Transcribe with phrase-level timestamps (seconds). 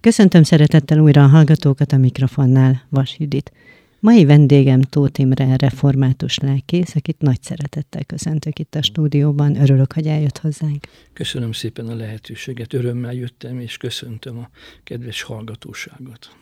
[0.00, 3.52] Köszöntöm szeretettel újra a hallgatókat a mikrofonnál, Vas Judit.
[3.98, 9.60] Mai vendégem Tóth Imre, református lelkész, akit nagy szeretettel köszöntök itt a stúdióban.
[9.60, 10.86] Örülök, hogy eljött hozzánk.
[11.12, 14.50] Köszönöm szépen a lehetőséget, örömmel jöttem, és köszöntöm a
[14.84, 16.36] kedves hallgatóságot.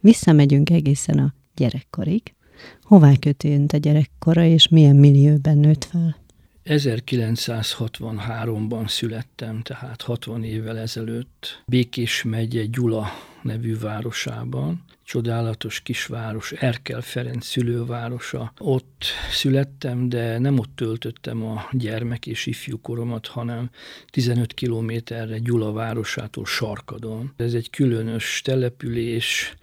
[0.00, 2.34] Visszamegyünk egészen a gyerekkorig.
[2.82, 6.23] Hová köti a gyerekkora, és milyen millióben nőtt fel?
[6.64, 11.62] 1963-ban születtem, tehát 60 évvel ezelőtt.
[11.66, 18.52] Békés megye Gyula nevű városában, csodálatos kisváros, Erkel Ferenc szülővárosa.
[18.58, 23.70] Ott születtem, de nem ott töltöttem a gyermek és ifjú koromat, hanem
[24.06, 27.32] 15 kilométerre Gyula városától Sarkadon.
[27.36, 29.54] Ez egy különös település,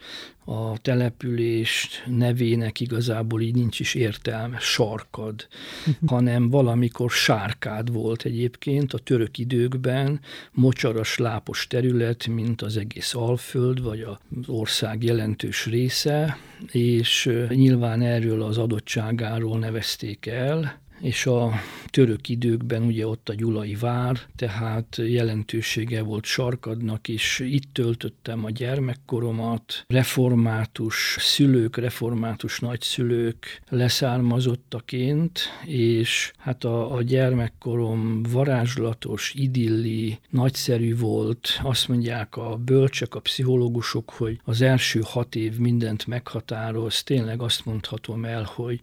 [0.45, 5.47] a település nevének igazából így nincs is értelme, sarkad,
[6.05, 10.19] hanem valamikor sárkád volt egyébként a török időkben,
[10.51, 16.37] mocsaras, lápos terület, mint az egész Alföld, vagy az ország jelentős része,
[16.71, 21.51] és nyilván erről az adottságáról nevezték el, és a
[21.87, 27.39] török időkben ugye ott a Gyulai vár, tehát jelentősége volt sarkadnak is.
[27.39, 39.33] Itt töltöttem a gyermekkoromat, református szülők, református nagyszülők leszármazottaként, és hát a, a gyermekkorom varázslatos,
[39.35, 41.59] idilli, nagyszerű volt.
[41.63, 47.03] Azt mondják a bölcsek, a pszichológusok, hogy az első hat év mindent meghatároz.
[47.03, 48.79] Tényleg azt mondhatom el, hogy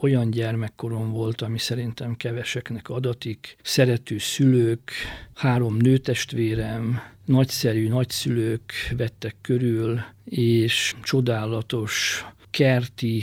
[0.00, 3.56] olyan gyermekkorom volt, ami szerintem keveseknek adatik.
[3.62, 4.90] Szerető szülők,
[5.34, 13.22] három nőtestvérem, nagyszerű nagyszülők vettek körül, és csodálatos kerti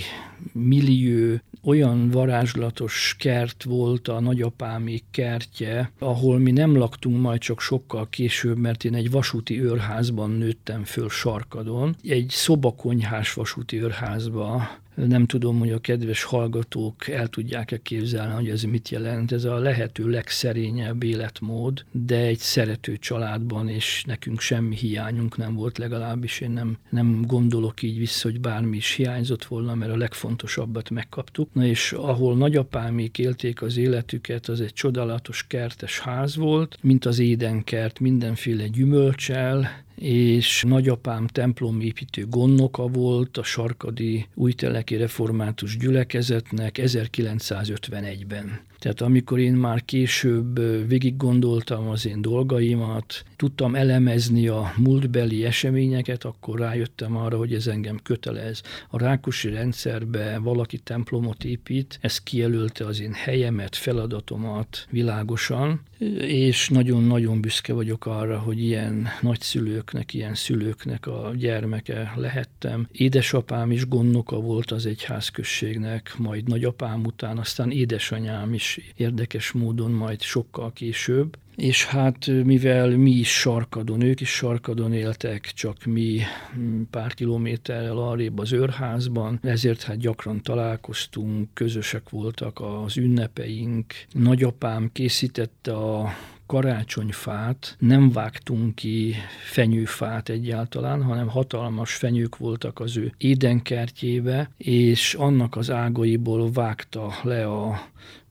[0.51, 8.09] millió, olyan varázslatos kert volt a nagyapámi kertje, ahol mi nem laktunk majd csak sokkal
[8.09, 11.95] később, mert én egy vasúti őrházban nőttem föl Sarkadon.
[12.03, 18.63] Egy szobakonyhás vasúti őrházba nem tudom, hogy a kedves hallgatók el tudják-e képzelni, hogy ez
[18.63, 19.31] mit jelent.
[19.31, 25.77] Ez a lehető legszerényebb életmód, de egy szerető családban, és nekünk semmi hiányunk nem volt,
[25.77, 30.89] legalábbis én nem, nem gondolok így vissza, hogy bármi is hiányzott volna, mert a legfontosabbat
[30.89, 31.53] megkaptuk.
[31.53, 37.19] Na és ahol nagyapámék élték az életüket, az egy csodálatos kertes ház volt, mint az
[37.19, 48.59] édenkert, mindenféle gyümölcsel, és nagyapám templomépítő gondnoka volt a sarkadi újteleki református gyülekezetnek 1951-ben.
[48.79, 56.23] Tehát amikor én már később végig gondoltam az én dolgaimat, tudtam elemezni a múltbeli eseményeket,
[56.23, 58.61] akkor rájöttem arra, hogy ez engem kötelez.
[58.89, 65.81] A rákosi rendszerbe valaki templomot épít, ez kijelölte az én helyemet, feladatomat világosan,
[66.27, 72.87] és nagyon-nagyon büszke vagyok arra, hogy ilyen nagyszülőknek, ilyen szülőknek a gyermeke lehettem.
[72.91, 78.64] Édesapám is gondnoka volt az egyházközségnek, majd nagyapám után, aztán édesanyám is
[78.95, 81.37] érdekes módon majd sokkal később.
[81.55, 86.19] És hát mivel mi is sarkadon, ők is sarkadon éltek, csak mi
[86.57, 93.93] mm, pár kilométerrel arrébb az őrházban, ezért hát gyakran találkoztunk, közösek voltak az ünnepeink.
[94.11, 96.13] Nagyapám készítette a
[96.45, 99.15] karácsonyfát nem vágtunk ki
[99.51, 107.47] fenyőfát egyáltalán, hanem hatalmas fenyők voltak az ő édenkertjébe, és annak az ágaiból vágta le
[107.47, 107.81] a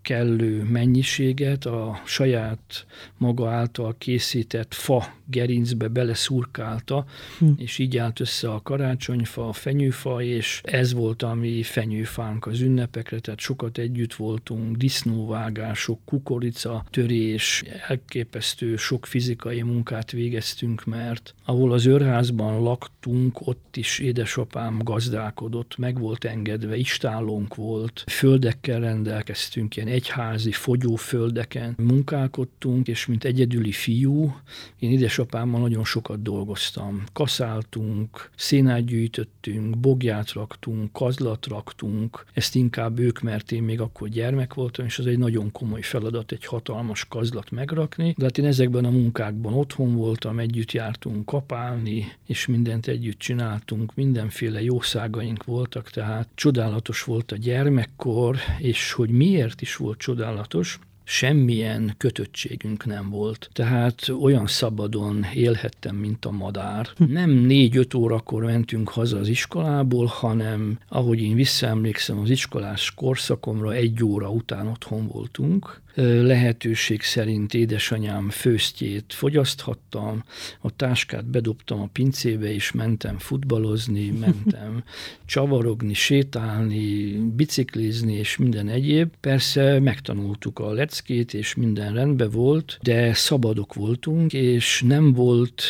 [0.04, 2.86] kellő mennyiséget a saját
[3.18, 7.04] maga által készített fa gerincbe beleszurkálta,
[7.38, 7.46] hm.
[7.56, 12.60] és így állt össze a karácsonyfa, a fenyőfa, és ez volt a mi fenyőfánk az
[12.60, 21.72] ünnepekre, tehát sokat együtt voltunk, disznóvágások, kukorica, törés, elképesztő sok fizikai munkát végeztünk, mert ahol
[21.72, 29.88] az őrházban laktunk, ott is édesapám gazdálkodott, meg volt engedve, istállónk volt, földekkel rendelkeztünk, ilyen
[29.94, 34.36] egyházi fogyóföldeken munkálkodtunk, és mint egyedüli fiú,
[34.78, 37.04] én édesapámmal nagyon sokat dolgoztam.
[37.12, 44.54] Kaszáltunk, szénát gyűjtöttünk, bogját raktunk, kazlat raktunk, ezt inkább ők, mert én még akkor gyermek
[44.54, 48.14] voltam, és az egy nagyon komoly feladat egy hatalmas kazlat megrakni.
[48.16, 53.94] De hát én ezekben a munkákban otthon voltam, együtt jártunk kapálni, és mindent együtt csináltunk,
[53.94, 61.94] mindenféle jószágaink voltak, tehát csodálatos volt a gyermekkor, és hogy miért is volt csodálatos, semmilyen
[61.96, 63.48] kötöttségünk nem volt.
[63.52, 66.88] Tehát olyan szabadon élhettem, mint a madár.
[66.96, 67.12] Hm.
[67.12, 74.04] Nem négy-öt órakor mentünk haza az iskolából, hanem ahogy én visszaemlékszem az iskolás korszakomra, egy
[74.04, 80.24] óra után otthon voltunk, lehetőség szerint édesanyám főztjét fogyaszthattam,
[80.60, 84.84] a táskát bedobtam a pincébe, és mentem futballozni, mentem
[85.26, 89.12] csavarogni, sétálni, biciklizni, és minden egyéb.
[89.20, 95.62] Persze megtanultuk a leckét, és minden rendben volt, de szabadok voltunk, és nem volt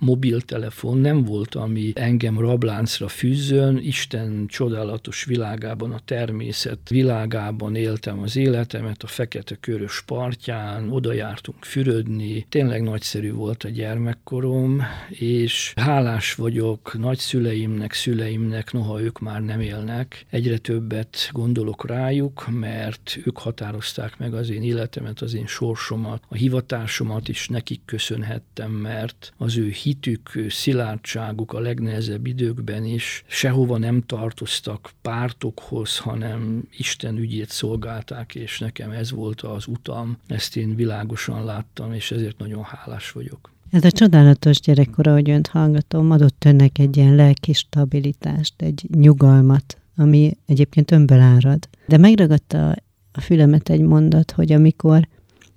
[0.00, 3.76] mobiltelefon nem volt, ami engem rabláncra fűzzön.
[3.76, 11.64] Isten csodálatos világában, a természet világában éltem az életemet, a fekete körös partján, oda jártunk
[11.64, 12.46] fürödni.
[12.48, 20.26] Tényleg nagyszerű volt a gyermekkorom, és hálás vagyok nagyszüleimnek, szüleimnek, noha ők már nem élnek.
[20.30, 26.34] Egyre többet gondolok rájuk, mert ők határozták meg az én életemet, az én sorsomat, a
[26.34, 34.02] hivatásomat is nekik köszönhettem, mert az ő hitük, szilárdságuk a legnehezebb időkben is sehova nem
[34.06, 40.16] tartoztak pártokhoz, hanem Isten ügyét szolgálták, és nekem ez volt az utam.
[40.26, 43.50] Ezt én világosan láttam, és ezért nagyon hálás vagyok.
[43.70, 49.78] Ez a csodálatos gyerekkor, ahogy önt hallgatom, adott önnek egy ilyen lelki stabilitást, egy nyugalmat,
[49.96, 51.68] ami egyébként önből árad.
[51.86, 52.76] De megragadta
[53.12, 55.08] a fülemet egy mondat, hogy amikor,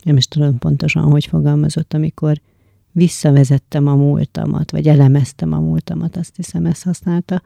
[0.04, 2.42] nem is tudom pontosan, hogy fogalmazott, amikor
[2.94, 7.42] visszavezettem a múltamat, vagy elemeztem a múltamat, azt hiszem ezt használta.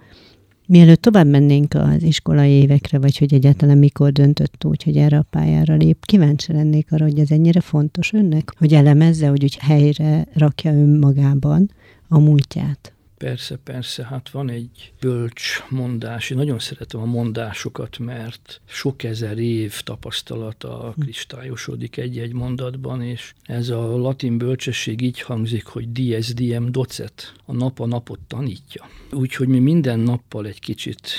[0.68, 5.26] Mielőtt tovább mennénk az iskolai évekre, vagy hogy egyáltalán mikor döntött úgy, hogy erre a
[5.30, 10.28] pályára lép, kíváncsi lennék arra, hogy ez ennyire fontos önnek, hogy elemezze, hogy úgy helyre
[10.34, 11.72] rakja önmagában
[12.08, 12.97] a múltját.
[13.18, 16.30] Persze, persze, hát van egy bölcs mondás.
[16.30, 21.02] Én nagyon szeretem a mondásokat, mert sok ezer év tapasztalata hm.
[21.02, 27.54] kristályosodik egy-egy mondatban, és ez a latin bölcsesség így hangzik, hogy dies diem docet, a
[27.54, 28.90] nap a napot tanítja.
[29.12, 31.10] Úgyhogy mi minden nappal egy kicsit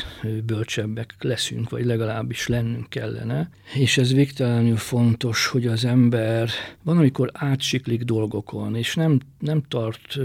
[0.44, 6.50] bölcsebbek leszünk, vagy legalábbis lennünk kellene, és ez végtelenül fontos, hogy az ember
[6.82, 10.18] van, amikor átsiklik dolgokon, és nem, nem tart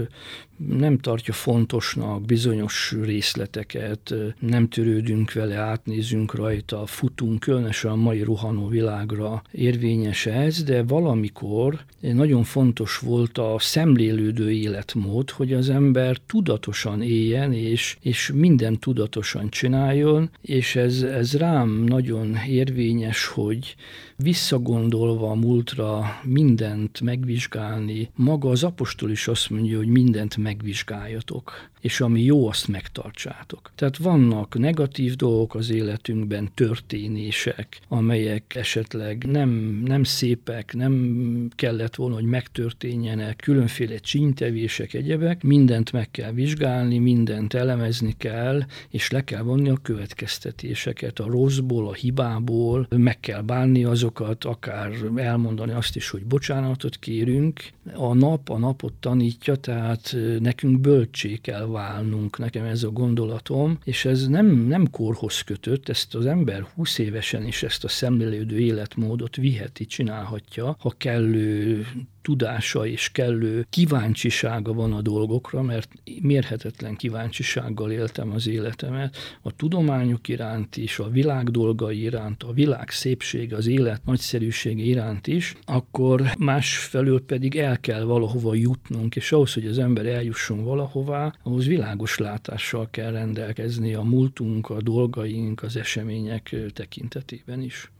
[0.68, 8.68] nem tartja fontosnak bizonyos részleteket, nem törődünk vele, átnézünk rajta, futunk, különösen a mai rohanó
[8.68, 17.02] világra érvényes ez, de valamikor nagyon fontos volt a szemlélődő életmód, hogy az ember tudatosan
[17.02, 23.74] éljen, és, és minden tudatosan csináljon, és ez, ez rám nagyon érvényes, hogy
[24.16, 28.10] visszagondolva a múltra mindent megvizsgálni.
[28.14, 33.70] Maga az apostol is azt mondja, hogy mindent megvizsgáljatok és ami jó, azt megtartsátok.
[33.74, 42.14] Tehát vannak negatív dolgok az életünkben, történések, amelyek esetleg nem, nem szépek, nem kellett volna,
[42.14, 49.42] hogy megtörténjenek, különféle csíntevések, egyebek, mindent meg kell vizsgálni, mindent elemezni kell, és le kell
[49.42, 56.10] vonni a következtetéseket a rosszból, a hibából, meg kell bánni azokat, akár elmondani azt is,
[56.10, 57.62] hogy bocsánatot kérünk.
[57.94, 64.04] A nap a napot tanítja, tehát nekünk bölcsé kell válnunk, nekem ez a gondolatom, és
[64.04, 69.36] ez nem, nem korhoz kötött, ezt az ember 20 évesen is ezt a szemlélődő életmódot
[69.36, 71.86] viheti, csinálhatja, ha kellő
[72.24, 75.88] tudása és kellő kíváncsisága van a dolgokra, mert
[76.20, 82.90] mérhetetlen kíváncsisággal éltem az életemet, a tudományok iránt is, a világ dolgai iránt, a világ
[82.90, 89.54] szépség, az élet nagyszerűsége iránt is, akkor másfelől pedig el kell valahova jutnunk, és ahhoz,
[89.54, 95.76] hogy az ember eljusson valahová, ahhoz világos látással kell rendelkezni a múltunk, a dolgaink, az
[95.76, 97.90] események tekintetében is.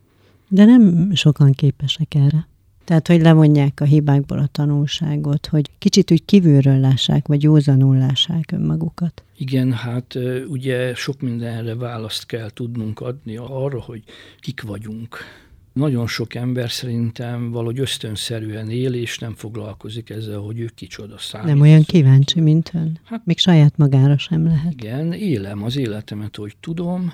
[0.49, 2.52] De nem sokan képesek erre.
[2.85, 8.53] Tehát, hogy levonják a hibákból a tanulságot, hogy kicsit úgy kívülről lássák, vagy józanul lássák
[8.53, 9.23] önmagukat.
[9.37, 14.03] Igen, hát ugye sok mindenre választ kell tudnunk adni arra, hogy
[14.41, 15.19] kik vagyunk.
[15.73, 21.47] Nagyon sok ember szerintem valahogy ösztönszerűen él, és nem foglalkozik ezzel, hogy ő kicsoda számít.
[21.49, 22.99] Nem olyan kíváncsi, mint ön.
[23.05, 24.73] Hát, Még saját magára sem lehet.
[24.73, 27.12] Igen, élem az életemet, hogy tudom,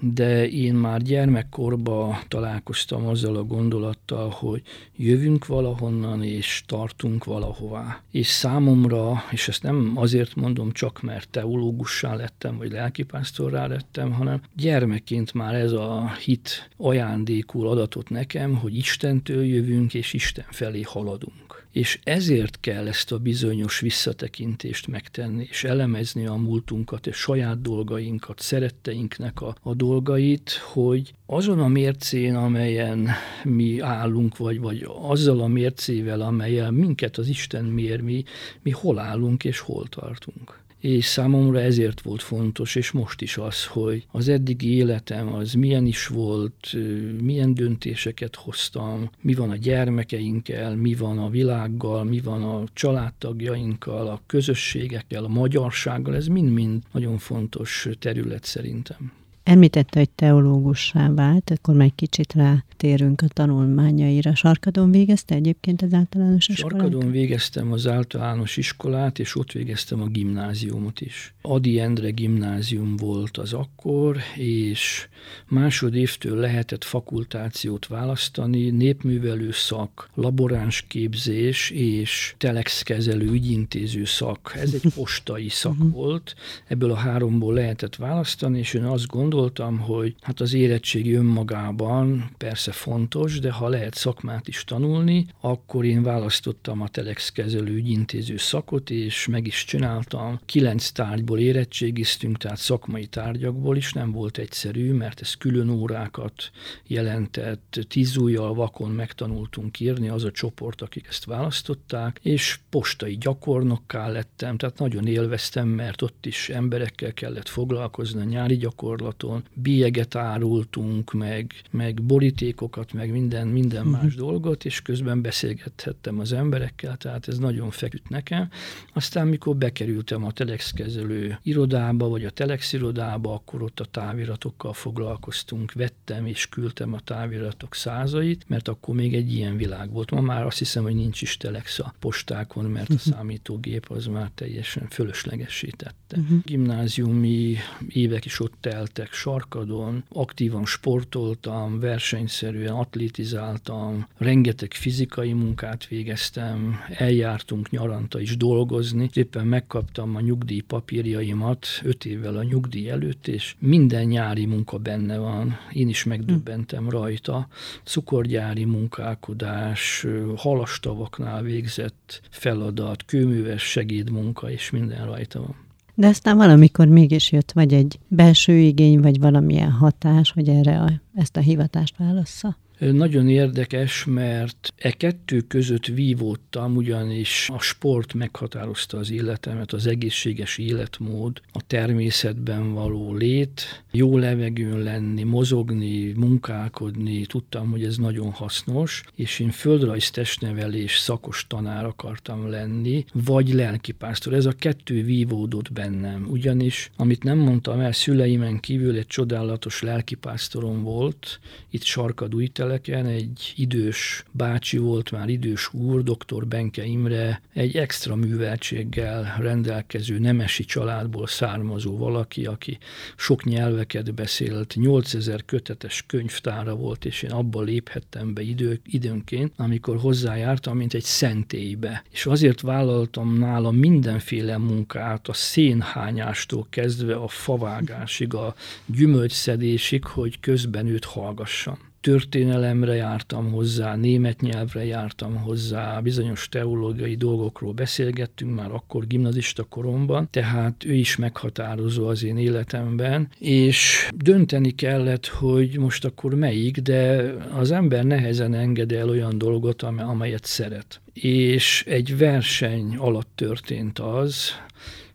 [0.00, 4.62] de én már gyermekkorban találkoztam azzal a gondolattal, hogy
[4.96, 8.02] jövünk valahonnan, és tartunk valahová.
[8.10, 14.40] És számomra, és ezt nem azért mondom csak, mert teológussá lettem, vagy lelkipásztorrá lettem, hanem
[14.56, 21.43] gyermekként már ez a hit ajándékul adatot nekem, hogy Istentől jövünk, és Isten felé haladunk
[21.74, 28.40] és ezért kell ezt a bizonyos visszatekintést megtenni, és elemezni a múltunkat, és saját dolgainkat,
[28.40, 33.08] szeretteinknek a, a dolgait, hogy azon a mércén, amelyen
[33.44, 38.24] mi állunk, vagy, vagy azzal a mércével, amelyen minket az Isten mér, mi,
[38.62, 43.66] mi hol állunk és hol tartunk és számomra ezért volt fontos, és most is az,
[43.66, 46.76] hogy az eddigi életem az milyen is volt,
[47.22, 54.06] milyen döntéseket hoztam, mi van a gyermekeinkkel, mi van a világgal, mi van a családtagjainkkal,
[54.06, 59.23] a közösségekkel, a magyarsággal, ez mind-mind nagyon fontos terület szerintem.
[59.44, 64.34] Említette, hogy teológussá vált, akkor meg kicsit rátérünk a tanulmányaira.
[64.34, 66.80] Sarkadon végezte egyébként az általános iskolát?
[66.80, 71.34] Sarkadon végeztem az általános iskolát, és ott végeztem a gimnáziumot is.
[71.42, 75.08] Adi Endre gimnázium volt az akkor, és
[75.48, 84.52] másodévtől lehetett fakultációt választani, népművelő szak, laboráns képzés és telexkezelő ügyintéző szak.
[84.56, 86.34] Ez egy postai szak volt,
[86.66, 92.30] ebből a háromból lehetett választani, és én azt gondolom, gondoltam, hogy hát az érettségi önmagában
[92.38, 98.36] persze fontos, de ha lehet szakmát is tanulni, akkor én választottam a Telex kezelő ügyintéző
[98.36, 100.40] szakot, és meg is csináltam.
[100.46, 106.50] Kilenc tárgyból érettségiztünk, tehát szakmai tárgyakból is nem volt egyszerű, mert ez külön órákat
[106.86, 114.08] jelentett, tíz ujjal vakon megtanultunk írni, az a csoport, akik ezt választották, és postai gyakornokká
[114.08, 120.14] lettem, tehát nagyon élveztem, mert ott is emberekkel kellett foglalkozni a nyári gyakorlaton, piacon bélyeget
[120.14, 124.02] árultunk, meg, meg borítékokat, meg minden, minden uh-huh.
[124.02, 128.48] más dolgot, és közben beszélgethettem az emberekkel, tehát ez nagyon feküdt nekem.
[128.92, 134.72] Aztán, mikor bekerültem a Telex kezelő irodába, vagy a Telex irodába, akkor ott a táviratokkal
[134.72, 140.10] foglalkoztunk, vettem és küldtem a táviratok százait, mert akkor még egy ilyen világ volt.
[140.10, 143.12] Ma már azt hiszem, hogy nincs is Telex a postákon, mert a uh-huh.
[143.12, 146.16] számítógép az már teljesen fölöslegesítette.
[146.16, 146.42] Uh-huh.
[146.44, 147.56] Gimnáziumi
[147.88, 158.20] évek is ott teltek, sarkadon, aktívan sportoltam, versenyszerűen atlétizáltam, rengeteg fizikai munkát végeztem, eljártunk nyaranta
[158.20, 164.46] is dolgozni, éppen megkaptam a nyugdíj papírjaimat öt évvel a nyugdíj előtt, és minden nyári
[164.46, 165.56] munka benne van.
[165.72, 167.48] Én is megdöbbentem rajta.
[167.84, 170.06] Cukorgyári munkálkodás,
[170.36, 175.63] halastavaknál végzett feladat, kőműves segédmunka, és minden rajta van.
[175.94, 180.90] De aztán valamikor mégis jött vagy egy belső igény, vagy valamilyen hatás, hogy erre a,
[181.14, 182.56] ezt a hivatást válassza?
[182.92, 190.58] Nagyon érdekes, mert e kettő között vívódtam, ugyanis a sport meghatározta az életemet, az egészséges
[190.58, 199.02] életmód, a természetben való lét, jó levegőn lenni, mozogni, munkálkodni, tudtam, hogy ez nagyon hasznos,
[199.14, 204.32] és én földrajz testnevelés szakos tanár akartam lenni, vagy lelkipásztor.
[204.32, 210.82] Ez a kettő vívódott bennem, ugyanis, amit nem mondtam el, szüleimen kívül egy csodálatos lelkipásztorom
[210.82, 216.46] volt, itt Sarkadújtele, éveken egy idős bácsi volt, már idős úr, dr.
[216.46, 222.78] Benke Imre, egy extra műveltséggel rendelkező nemesi családból származó valaki, aki
[223.16, 229.96] sok nyelveket beszélt, 8000 kötetes könyvtára volt, és én abba léphettem be idő, időnként, amikor
[229.96, 232.04] hozzájártam, mint egy szentélybe.
[232.10, 238.54] És azért vállaltam nála mindenféle munkát, a szénhányástól kezdve a favágásig, a
[238.86, 247.72] gyümölcsszedésig, hogy közben őt hallgassam történelemre jártam hozzá, német nyelvre jártam hozzá, bizonyos teológiai dolgokról
[247.72, 255.26] beszélgettünk már akkor gimnazista koromban, tehát ő is meghatározó az én életemben, és dönteni kellett,
[255.26, 261.00] hogy most akkor melyik, de az ember nehezen enged el olyan dolgot, amelyet szeret.
[261.14, 264.52] És egy verseny alatt történt az,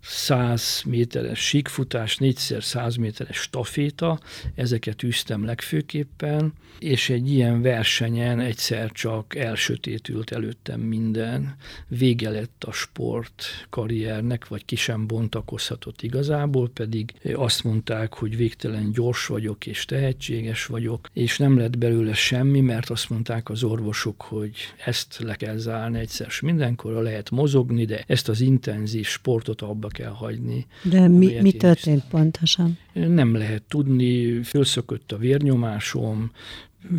[0.02, 4.20] 100 méteres síkfutás, 4x 100 méteres staféta,
[4.56, 11.56] ezeket üztem legfőképpen, és egy ilyen versenyen egyszer csak elsötétült előttem minden,
[11.88, 18.92] vége lett a sport karriernek, vagy ki sem bontakozhatott igazából, pedig azt mondták, hogy végtelen
[18.92, 24.22] gyors vagyok és tehetséges vagyok, és nem lett belőle semmi, mert azt mondták az orvosok,
[24.22, 29.88] hogy ezt le kell zárni egyszer mindenkor, lehet mozogni, de ezt az intenzív sportot abba
[29.88, 30.66] kell hagyni.
[30.84, 32.78] De mi, mi történt pontosan?
[32.94, 36.32] Nem lehet tudni, fölszökött a vérnyomásom,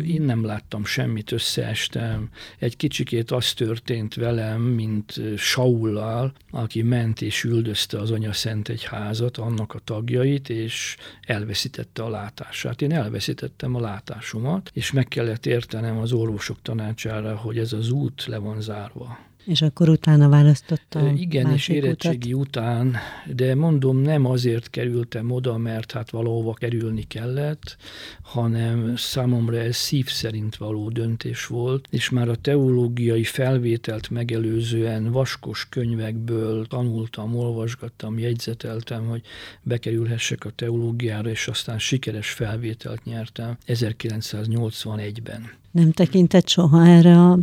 [0.05, 2.29] én nem láttam semmit, összeestem.
[2.59, 9.37] Egy kicsikét az történt velem, mint Saullal, aki ment és üldözte az Anya Szent Egyházat,
[9.37, 12.81] annak a tagjait, és elveszítette a látását.
[12.81, 18.25] Én elveszítettem a látásomat, és meg kellett értenem az orvosok tanácsára, hogy ez az út
[18.25, 21.15] le van zárva És akkor utána választottam.
[21.15, 22.47] Igen, és érettségi utat.
[22.47, 22.95] után,
[23.33, 27.77] de mondom, nem azért kerültem oda, mert hát valahova kerülni kellett,
[28.21, 35.67] hanem számomra ez szív szerint való döntés volt, és már a teológiai felvételt megelőzően vaskos
[35.69, 39.21] könyvekből tanultam, olvasgattam, jegyzeteltem, hogy
[39.61, 45.49] bekerülhessek a teológiára, és aztán sikeres felvételt nyertem 1981-ben.
[45.71, 47.39] Nem tekintett soha erre a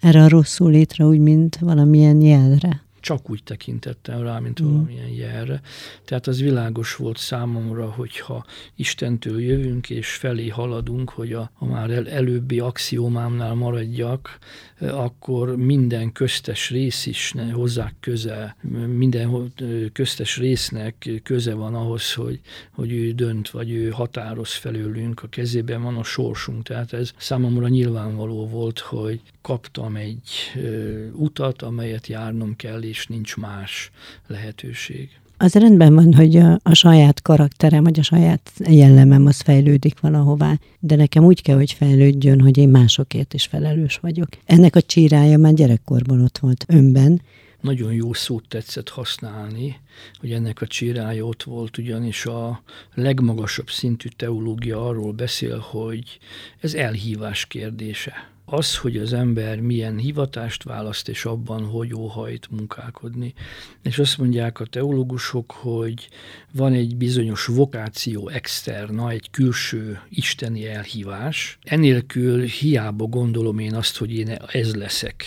[0.00, 2.85] erre a rosszul létre úgy, mint valamilyen jelre?
[3.06, 4.64] Csak úgy tekintettem rá, mint mm.
[4.64, 5.60] valamilyen jelre.
[6.04, 8.44] Tehát az világos volt számomra, hogyha
[8.74, 14.38] Istentől jövünk és felé haladunk, hogy a, a már el, előbbi axiómámnál maradjak,
[14.80, 18.56] akkor minden köztes rész is ne, hozzá köze,
[18.96, 19.52] minden
[19.92, 22.40] köztes résznek köze van ahhoz, hogy,
[22.72, 26.62] hogy ő dönt, vagy ő határoz felőlünk, a kezében van a sorsunk.
[26.62, 33.36] Tehát ez számomra nyilvánvaló volt, hogy kaptam egy ö, utat, amelyet járnom kell, és nincs
[33.36, 33.90] más
[34.26, 35.08] lehetőség.
[35.38, 40.58] Az rendben van, hogy a, a saját karakterem, vagy a saját jellemem az fejlődik valahová,
[40.80, 44.28] de nekem úgy kell, hogy fejlődjön, hogy én másokért is felelős vagyok.
[44.44, 47.20] Ennek a csírája már gyerekkorban ott volt önben.
[47.60, 49.76] Nagyon jó szót tetszett használni,
[50.20, 52.62] hogy ennek a csírája ott volt, ugyanis a
[52.94, 56.18] legmagasabb szintű teológia arról beszél, hogy
[56.60, 63.34] ez elhívás kérdése az, hogy az ember milyen hivatást választ, és abban hogy óhajt munkálkodni.
[63.82, 66.08] És azt mondják a teológusok, hogy
[66.52, 71.58] van egy bizonyos vokáció externa, egy külső isteni elhívás.
[71.62, 75.24] Enélkül hiába gondolom én azt, hogy én ez leszek,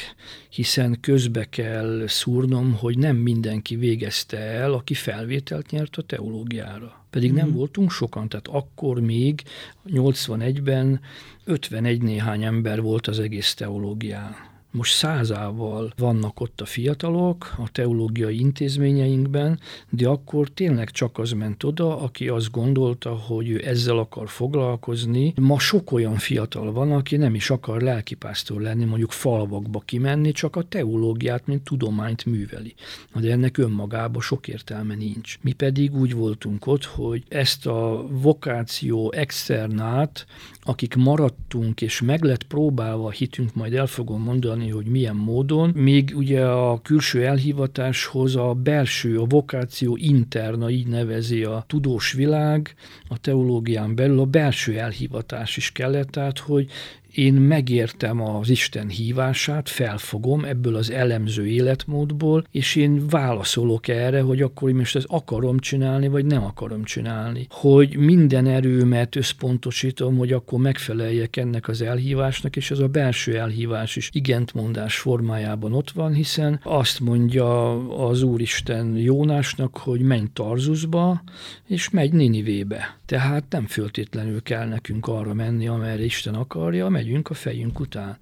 [0.50, 6.99] hiszen közbe kell szúrnom, hogy nem mindenki végezte el, aki felvételt nyert a teológiára.
[7.10, 7.54] Pedig nem mm.
[7.54, 9.44] voltunk sokan, tehát akkor még
[9.88, 11.02] 81-ben
[11.44, 14.49] 51 néhány ember volt az egész teológián.
[14.72, 19.60] Most százával vannak ott a fiatalok a teológiai intézményeinkben,
[19.90, 25.34] de akkor tényleg csak az ment oda, aki azt gondolta, hogy ő ezzel akar foglalkozni.
[25.36, 30.56] Ma sok olyan fiatal van, aki nem is akar lelkipásztor lenni, mondjuk falvakba kimenni, csak
[30.56, 32.74] a teológiát, mint tudományt műveli.
[33.16, 35.38] De ennek önmagában sok értelme nincs.
[35.42, 40.26] Mi pedig úgy voltunk ott, hogy ezt a vokáció externát,
[40.70, 45.70] akik maradtunk és meg lett próbálva a hitünk, majd el fogom mondani, hogy milyen módon,
[45.70, 52.76] még ugye a külső elhivatáshoz a belső, a vokáció interna, így nevezi a tudós világ,
[53.08, 56.70] a teológián belül a belső elhivatás is kellett, tehát hogy
[57.14, 64.42] én megértem az Isten hívását, felfogom ebből az elemző életmódból, és én válaszolok erre, hogy
[64.42, 67.48] akkor én most ezt akarom csinálni, vagy nem akarom csinálni.
[67.50, 73.96] Hogy minden erőmet összpontosítom, hogy akkor megfeleljek ennek az elhívásnak, és ez a belső elhívás
[73.96, 81.24] is igentmondás formájában ott van, hiszen azt mondja az Úristen Jónásnak, hogy menj Tarzusba,
[81.68, 82.98] és megy Ninivébe.
[83.06, 88.18] Tehát nem föltétlenül kell nekünk arra menni, amerre Isten akarja, megyünk a fejünk után.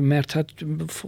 [0.00, 0.50] Mert hát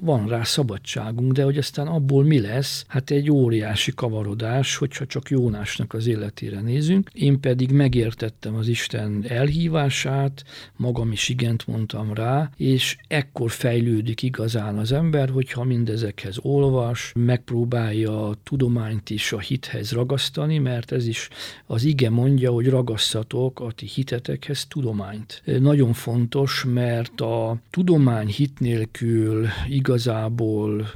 [0.01, 2.85] van rá szabadságunk, de hogy aztán abból mi lesz?
[2.89, 7.11] Hát egy óriási kavarodás, hogyha csak Jónásnak az életére nézünk.
[7.13, 10.45] Én pedig megértettem az Isten elhívását,
[10.77, 18.29] magam is igent mondtam rá, és ekkor fejlődik igazán az ember, hogyha mindezekhez olvas, megpróbálja
[18.29, 21.29] a tudományt is a hithez ragasztani, mert ez is
[21.67, 25.43] az ige mondja, hogy ragasszatok a ti hitetekhez tudományt.
[25.61, 30.91] Nagyon fontos, mert a tudomány hit nélkül igazából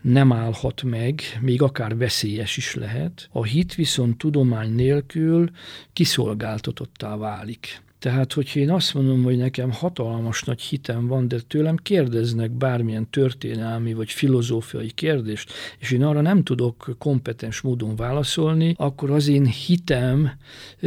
[0.00, 3.28] nem állhat meg, még akár veszélyes is lehet.
[3.32, 5.50] A hit viszont tudomány nélkül
[5.92, 7.82] kiszolgáltatottá válik.
[8.00, 13.10] Tehát, hogyha én azt mondom, hogy nekem hatalmas nagy hitem van, de tőlem kérdeznek bármilyen
[13.10, 19.46] történelmi vagy filozófiai kérdést, és én arra nem tudok kompetens módon válaszolni, akkor az én
[19.46, 20.30] hitem,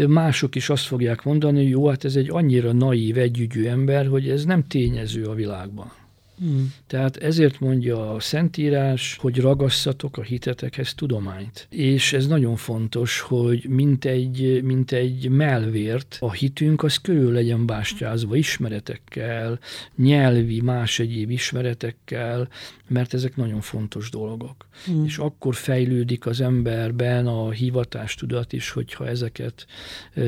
[0.08, 4.30] mások is azt fogják mondani, hogy jó, hát ez egy annyira naív, együgyű ember, hogy
[4.30, 6.03] ez nem tényező a világban.
[6.40, 6.74] Hmm.
[6.88, 11.68] Tehát ezért mondja a Szentírás, hogy ragasszatok a hitetekhez tudományt.
[11.70, 17.66] És ez nagyon fontos, hogy mint egy, mint egy melvért a hitünk az körül legyen
[17.66, 19.60] bástyázva ismeretekkel,
[19.96, 22.48] nyelvi, más egyéb ismeretekkel,
[22.88, 24.68] mert ezek nagyon fontos dolgok.
[24.86, 25.06] Hmm.
[25.06, 29.66] És akkor fejlődik az emberben a hivatástudat is, hogyha ezeket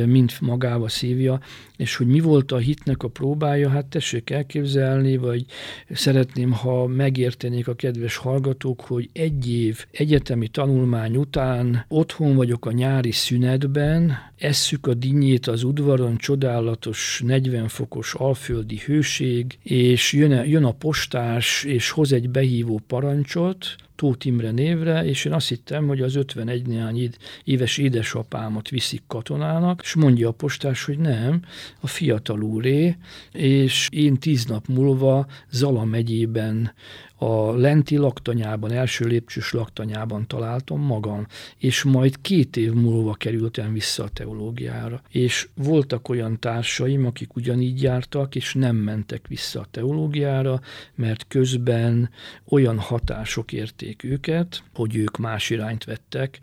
[0.06, 1.40] mind magába szívja,
[1.78, 5.46] és hogy mi volt a hitnek a próbája, hát tessék elképzelni, vagy
[5.96, 12.72] szeretném, ha megértenék a kedves hallgatók, hogy egy év egyetemi tanulmány után otthon vagyok a
[12.72, 20.44] nyári szünetben, esszük a dinnyét az udvaron, csodálatos 40 fokos alföldi hőség, és jön a,
[20.44, 25.88] jön a postás, és hoz egy behívó parancsot, Tóth Imre névre, és én azt hittem,
[25.88, 27.10] hogy az 51 néhány
[27.44, 31.42] éves édesapámat viszik katonának, és mondja a postás, hogy nem,
[31.80, 32.98] a fiatal úré,
[33.32, 36.74] és én tíz nap múlva Zala megyében
[37.18, 44.04] a lenti laktanyában, első lépcsős laktanyában találtam magam, és majd két év múlva kerültem vissza
[44.04, 45.02] a teológiára.
[45.10, 50.62] És voltak olyan társaim, akik ugyanígy jártak, és nem mentek vissza a teológiára,
[50.96, 52.10] mert közben
[52.50, 56.40] olyan hatások érték őket, hogy ők más irányt vettek.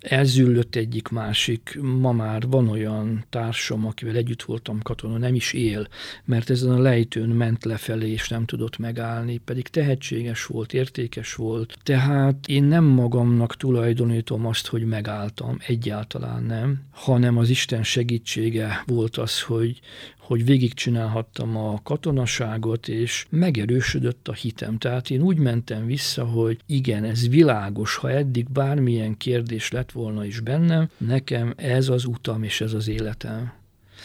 [0.00, 5.88] Elzüllött egyik másik, ma már van olyan társam, akivel együtt voltam katona, nem is él,
[6.24, 11.34] mert ezen a lejtőn ment lefelé, és nem tudott megállni, pedig tehetség tehetséges volt, értékes
[11.34, 11.78] volt.
[11.82, 19.16] Tehát én nem magamnak tulajdonítom azt, hogy megálltam, egyáltalán nem, hanem az Isten segítsége volt
[19.16, 19.80] az, hogy,
[20.18, 24.78] hogy végigcsinálhattam a katonaságot, és megerősödött a hitem.
[24.78, 30.24] Tehát én úgy mentem vissza, hogy igen, ez világos, ha eddig bármilyen kérdés lett volna
[30.24, 33.59] is bennem, nekem ez az utam és ez az életem.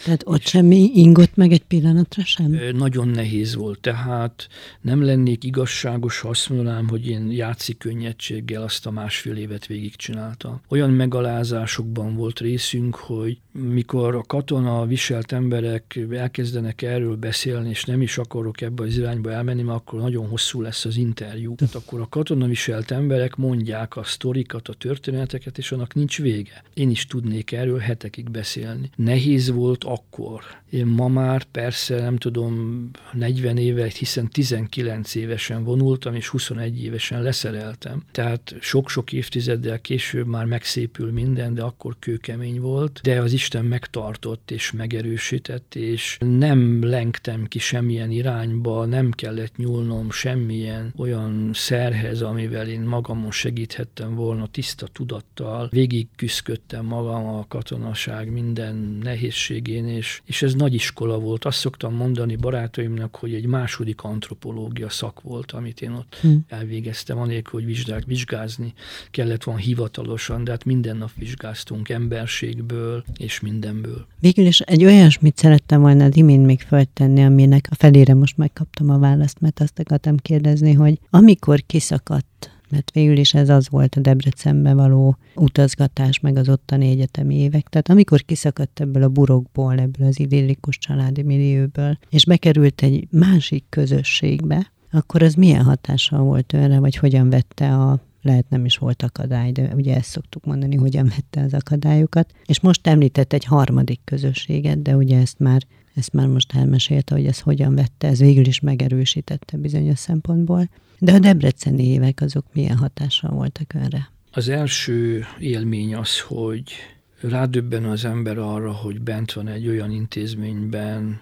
[0.06, 2.58] Tehát ott semmi ingott meg egy pillanatra sem?
[2.72, 4.48] Nagyon nehéz volt, tehát
[4.80, 10.60] nem lennék igazságos, ha azt mondanám, hogy én játszik könnyedséggel azt a másfél évet végigcsináltam.
[10.68, 18.02] Olyan megalázásokban volt részünk, hogy mikor a katona viselt emberek elkezdenek erről beszélni, és nem
[18.02, 21.54] is akarok ebbe az irányba elmenni, mert akkor nagyon hosszú lesz az interjú.
[21.54, 26.62] Tehát akkor a katona viselt emberek mondják a sztorikat, a történeteket, és annak nincs vége.
[26.74, 28.90] Én is tudnék erről hetekig beszélni.
[28.96, 30.42] Nehéz volt akkor.
[30.70, 37.22] Én ma már persze nem tudom 40 éve, hiszen 19 évesen vonultam, és 21 évesen
[37.22, 38.02] leszereltem.
[38.12, 43.00] Tehát sok-sok évtizeddel később már megszépül minden, de akkor kőkemény volt.
[43.02, 50.10] De az Isten megtartott és megerősített, és nem lengtem ki semmilyen irányba, nem kellett nyúlnom
[50.10, 55.68] semmilyen olyan szerhez, amivel én magamon segíthettem volna tiszta tudattal.
[55.70, 61.44] Végig küzdködtem magam a katonaság minden nehézségén, és, és ez nagy iskola volt.
[61.44, 66.34] Azt szoktam mondani barátaimnak, hogy egy második antropológia szak volt, amit én ott hm.
[66.48, 68.72] elvégeztem, anélkül, hogy vizsgák, vizsgázni
[69.10, 74.06] kellett volna hivatalosan, de hát minden nap vizsgáztunk emberségből és mindenből.
[74.20, 78.90] Végül is egy olyasmit szerettem volna az imént még föltenni, aminek a felére most megkaptam
[78.90, 83.94] a választ, mert azt akartam kérdezni, hogy amikor kiszakadt mert végül is ez az volt
[83.94, 87.68] a Debrecenbe való utazgatás, meg az ottani egyetemi évek.
[87.68, 93.64] Tehát amikor kiszakadt ebből a burokból, ebből az idillikus családi millióból, és bekerült egy másik
[93.68, 99.02] közösségbe, akkor az milyen hatással volt önre, vagy hogyan vette a lehet nem is volt
[99.02, 102.32] akadály, de ugye ezt szoktuk mondani, hogyan vette az akadályokat.
[102.46, 105.62] És most említett egy harmadik közösséget, de ugye ezt már
[105.96, 110.68] ezt már most elmesélte, hogy ez hogyan vette, ez végül is megerősítette bizonyos szempontból.
[110.98, 114.10] De a debreceni évek azok milyen hatással voltak önre?
[114.32, 116.72] Az első élmény az, hogy
[117.20, 121.20] rádöbben az ember arra, hogy bent van egy olyan intézményben,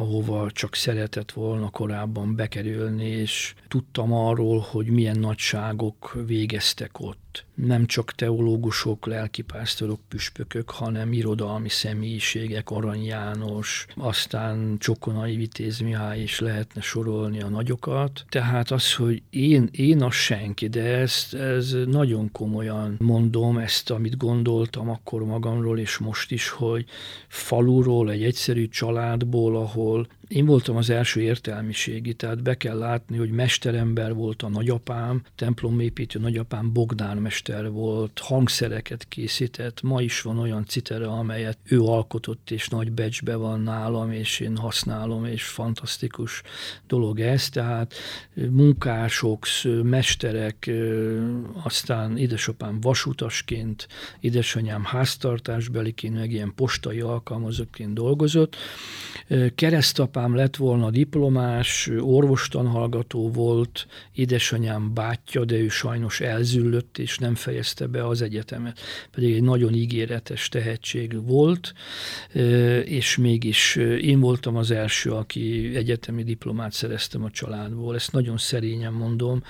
[0.00, 7.86] ahova csak szeretett volna korábban bekerülni, és tudtam arról, hogy milyen nagyságok végeztek ott nem
[7.86, 16.80] csak teológusok, lelkipásztorok, püspökök, hanem irodalmi személyiségek, Arany János, aztán Csokonai Vitéz Mihály is lehetne
[16.80, 18.24] sorolni a nagyokat.
[18.28, 24.16] Tehát az, hogy én, én a senki, de ezt ez nagyon komolyan mondom, ezt, amit
[24.16, 26.84] gondoltam akkor magamról, és most is, hogy
[27.28, 33.30] faluról, egy egyszerű családból, ahol én voltam az első értelmiségi, tehát be kell látni, hogy
[33.30, 40.64] mesterember volt a nagyapám, templomépítő nagyapám Bogdán mester volt, hangszereket készített, ma is van olyan
[40.64, 46.42] citere, amelyet ő alkotott, és nagy becsbe van nálam, és én használom, és fantasztikus
[46.86, 47.94] dolog ez, tehát
[48.50, 49.46] munkások,
[49.82, 50.70] mesterek,
[51.62, 53.88] aztán édesapám vasutasként,
[54.20, 58.56] édesanyám háztartásbeliként, meg ilyen postai alkalmazottként dolgozott.
[59.54, 67.34] Keresztapám Apám lett volna diplomás, orvostanhallgató volt, édesanyám bátyja, de ő sajnos elzüllött, és nem
[67.34, 68.80] fejezte be az egyetemet.
[69.10, 71.74] Pedig egy nagyon ígéretes tehetség volt,
[72.84, 77.94] és mégis én voltam az első, aki egyetemi diplomát szereztem a családból.
[77.94, 79.42] Ezt nagyon szerényen mondom,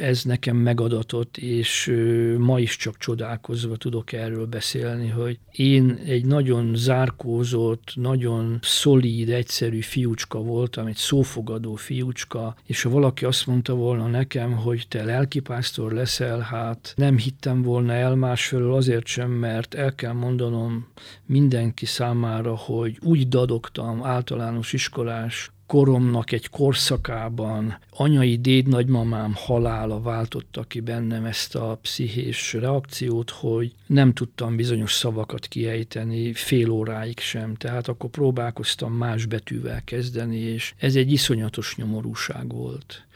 [0.00, 1.94] ez nekem megadatott, és
[2.38, 9.80] ma is csak csodálkozva tudok erről beszélni, hogy én egy nagyon zárkózott, nagyon szolíd, egyszerű
[9.80, 15.92] fiúcska voltam, egy szófogadó fiúcska, és ha valaki azt mondta volna nekem, hogy te lelkipásztor
[15.92, 20.86] leszel, hát nem hittem volna el másfelől azért sem, mert el kell mondanom
[21.26, 30.80] mindenki számára, hogy úgy dadogtam általános iskolás koromnak egy korszakában anyai dédnagymamám halála váltotta ki
[30.80, 37.88] bennem ezt a pszichés reakciót, hogy nem tudtam bizonyos szavakat kiejteni fél óráig sem, tehát
[37.88, 43.06] akkor próbálkoztam más betűvel kezdeni, és ez egy iszonyatos nyomorúság volt.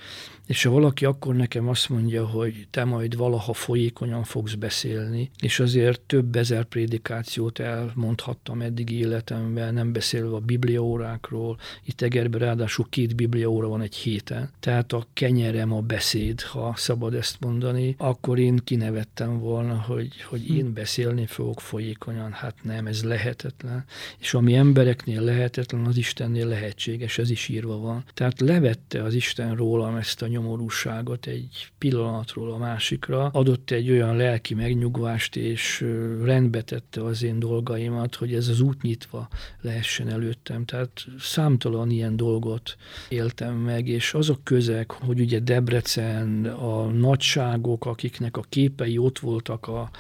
[0.47, 5.61] És ha valaki akkor nekem azt mondja, hogy te majd valaha folyékonyan fogsz beszélni, és
[5.61, 13.17] azért több ezer prédikációt elmondhattam eddig életemben, nem beszélve a bibliaórákról, itt Egerben ráadásul két
[13.17, 18.57] bibliaóra van egy héten, tehát a kenyerem a beszéd, ha szabad ezt mondani, akkor én
[18.65, 23.85] kinevettem volna, hogy, hogy én beszélni fogok folyékonyan, hát nem, ez lehetetlen.
[24.19, 28.05] És ami embereknél lehetetlen, az Istennél lehetséges, ez is írva van.
[28.15, 34.17] Tehát levette az Isten rólam ezt a nyomorúságot egy pillanatról a másikra, adott egy olyan
[34.17, 35.85] lelki megnyugvást, és
[36.23, 39.29] rendbe tette az én dolgaimat, hogy ez az út nyitva
[39.61, 40.65] lehessen előttem.
[40.65, 42.77] Tehát számtalan ilyen dolgot
[43.09, 49.67] éltem meg, és azok közek, hogy ugye Debrecen, a nagyságok, akiknek a képei ott voltak
[49.67, 49.91] a,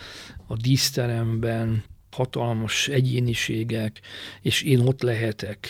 [0.46, 4.00] a díszteremben, hatalmas egyéniségek,
[4.42, 5.66] és én ott lehetek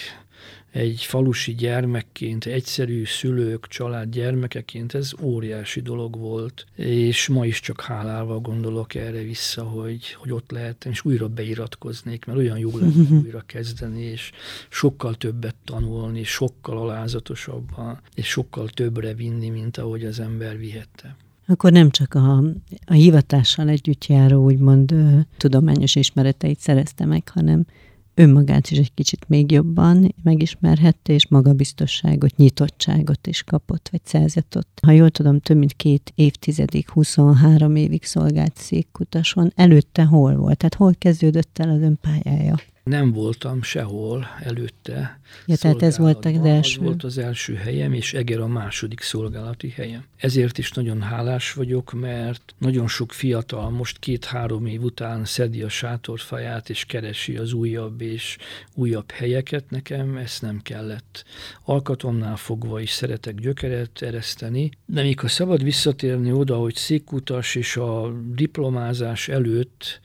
[0.73, 7.81] egy falusi gyermekként, egyszerű szülők, család gyermekeként ez óriási dolog volt, és ma is csak
[7.81, 13.17] hálálva gondolok erre vissza, hogy, hogy ott lehettem, és újra beiratkoznék, mert olyan jó lenne
[13.25, 14.31] újra kezdeni, és
[14.69, 21.17] sokkal többet tanulni, sokkal alázatosabban, és sokkal többre vinni, mint ahogy az ember vihette.
[21.47, 22.43] Akkor nem csak a,
[22.87, 24.95] a hivatással együtt járó, úgymond
[25.37, 27.67] tudományos ismereteit szerezte meg, hanem
[28.15, 34.79] önmagát is egy kicsit még jobban megismerhette, és magabiztosságot, nyitottságot is kapott, vagy szerzett ott.
[34.83, 39.53] Ha jól tudom, több mint két évtizedig, 23 évig szolgált székkutason.
[39.55, 40.57] Előtte hol volt?
[40.57, 42.57] Tehát hol kezdődött el az önpályája?
[42.85, 45.21] Nem voltam sehol előtte.
[45.47, 46.81] Ja, tehát ez volt az első.
[46.81, 50.05] Az volt az első helyem, és Eger a második szolgálati helyem.
[50.17, 55.69] Ezért is nagyon hálás vagyok, mert nagyon sok fiatal most két-három év után szedi a
[55.69, 58.37] sátorfaját, és keresi az újabb és
[58.75, 59.71] újabb helyeket.
[59.71, 61.25] Nekem ezt nem kellett.
[61.65, 67.77] Alkatomnál fogva is szeretek gyökeret ereszteni, de még ha szabad visszatérni oda, hogy székutas és
[67.77, 70.01] a diplomázás előtt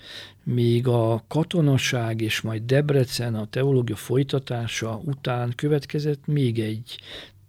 [0.47, 6.99] míg a katonaság és majd Debrecen a teológia folytatása után következett még egy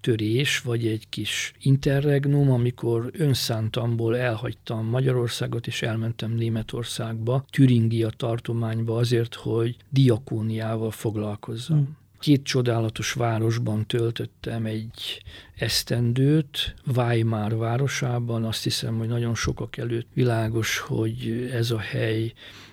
[0.00, 9.34] törés, vagy egy kis interregnum, amikor önszántamból elhagytam Magyarországot, és elmentem Németországba, Türingia tartományba azért,
[9.34, 11.78] hogy diakóniával foglalkozzam.
[11.78, 11.96] Hmm.
[12.18, 15.22] Két csodálatos városban töltöttem egy
[15.56, 18.44] esztendőt, Weimar városában.
[18.44, 22.32] Azt hiszem, hogy nagyon sokak előtt világos, hogy ez a hely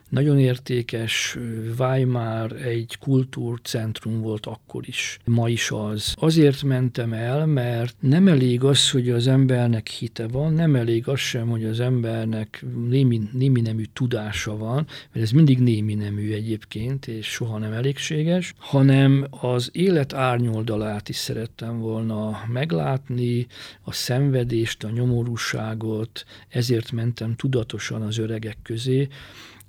[0.09, 1.37] nagyon értékes,
[1.79, 6.13] Weimar egy kultúrcentrum volt akkor is, ma is az.
[6.17, 11.19] Azért mentem el, mert nem elég az, hogy az embernek hite van, nem elég az
[11.19, 17.07] sem, hogy az embernek némi, némi nemű tudása van, mert ez mindig némi nemű egyébként,
[17.07, 23.47] és soha nem elégséges, hanem az élet árnyoldalát is szerettem volna meglátni,
[23.81, 29.07] a szenvedést, a nyomorúságot, ezért mentem tudatosan az öregek közé,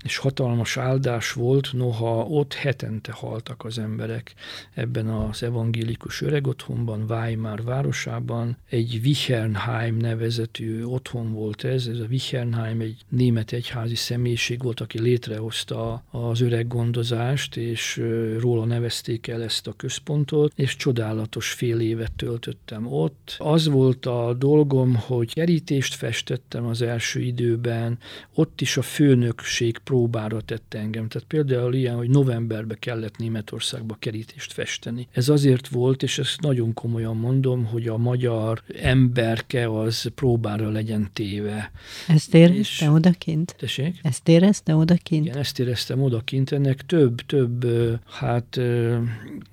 [0.07, 4.35] és hatalmas áldás volt, noha ott hetente haltak az emberek
[4.75, 8.57] ebben az evangélikus öregotthonban, Weimar városában.
[8.69, 15.01] Egy Wichernheim nevezetű otthon volt ez, ez a Wichernheim egy német egyházi személyiség volt, aki
[15.01, 18.03] létrehozta az öreg gondozást, és
[18.39, 23.37] róla nevezték el ezt a központot, és csodálatos fél évet töltöttem ott.
[23.39, 27.99] Az volt a dolgom, hogy kerítést festettem az első időben,
[28.35, 31.09] ott is a főnökség próbára tette engem.
[31.09, 35.09] Tehát például ilyen, hogy novemberbe kellett Németországba kerítést festeni.
[35.13, 41.09] Ez azért volt, és ezt nagyon komolyan mondom, hogy a magyar emberke az próbára legyen
[41.13, 41.71] téve.
[42.09, 43.55] Ezt érezte odakint?
[43.59, 43.99] Tessék?
[44.03, 45.27] Ezt érezte odakint?
[45.27, 46.53] Igen, ezt éreztem odakint.
[46.53, 47.67] Ennek több, több,
[48.07, 48.61] hát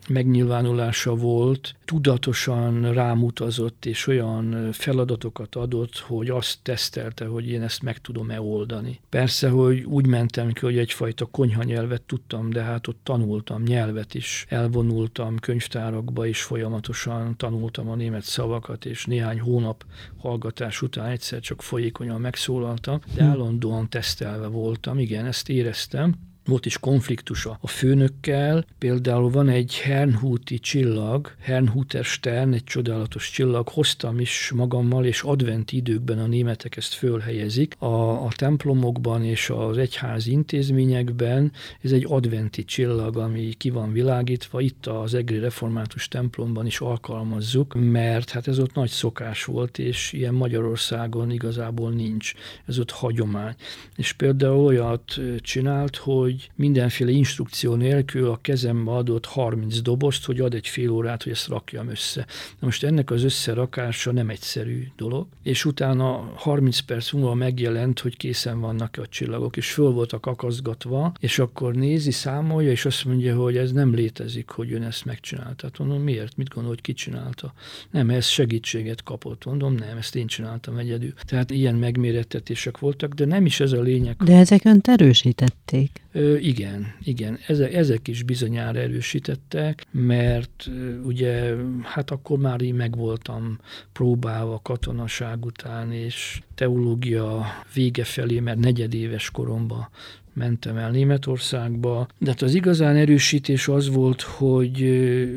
[0.07, 7.97] megnyilvánulása volt, tudatosan rámutazott, és olyan feladatokat adott, hogy azt tesztelte, hogy én ezt meg
[7.97, 8.99] tudom-e oldani.
[9.09, 13.63] Persze, hogy úgy ment mentem ki, hogy egyfajta konyha nyelvet tudtam, de hát ott tanultam
[13.63, 19.85] nyelvet is, elvonultam könyvtárakba is folyamatosan tanultam a német szavakat, és néhány hónap
[20.17, 23.29] hallgatás után egyszer csak folyékonyan megszólaltam, de hm.
[23.29, 28.65] állandóan tesztelve voltam, igen, ezt éreztem, volt is konfliktusa a főnökkel.
[28.77, 35.75] Például van egy Hernhuti csillag, Hernhuter Stern, egy csodálatos csillag, hoztam is magammal, és adventi
[35.75, 37.75] időkben a németek ezt fölhelyezik.
[37.79, 41.51] A, a templomokban és az egyházi intézményekben
[41.81, 44.61] ez egy adventi csillag, ami ki van világítva.
[44.61, 50.13] Itt az Egri Református templomban is alkalmazzuk, mert hát ez ott nagy szokás volt, és
[50.13, 52.33] ilyen Magyarországon igazából nincs.
[52.65, 53.55] Ez ott hagyomány.
[53.95, 60.39] És például olyat csinált, hogy hogy mindenféle instrukció nélkül a kezembe adott 30 dobozt, hogy
[60.39, 62.25] ad egy fél órát, hogy ezt rakjam össze.
[62.59, 68.17] Na most ennek az összerakása nem egyszerű dolog, és utána 30 perc múlva megjelent, hogy
[68.17, 73.35] készen vannak a csillagok, és föl voltak akaszgatva, és akkor nézi, számolja, és azt mondja,
[73.35, 75.55] hogy ez nem létezik, hogy ön ezt megcsinálta.
[75.55, 76.37] Tehát mondom, miért?
[76.37, 77.53] Mit gondol, hogy ki csinálta?
[77.91, 79.45] Nem, ez segítséget kapott.
[79.45, 81.13] Mondom, nem, ezt én csináltam egyedül.
[81.25, 84.15] Tehát ilyen megmérettetések voltak, de nem is ez a lényeg.
[84.15, 86.01] De ezek önt erősítették.
[86.11, 90.69] Ö, igen, igen, ezek, ezek is bizonyára erősítettek, mert
[91.03, 93.59] ugye hát akkor már így megvoltam
[93.93, 99.89] próbálva katonaság után, és teológia vége felé, mert negyedéves koromban
[100.33, 104.81] mentem el Németországba, de hát az igazán erősítés az volt, hogy